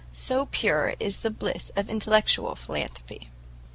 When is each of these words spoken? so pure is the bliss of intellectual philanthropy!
so 0.11 0.47
pure 0.47 0.95
is 0.99 1.19
the 1.19 1.29
bliss 1.29 1.71
of 1.75 1.87
intellectual 1.87 2.55
philanthropy! 2.55 3.29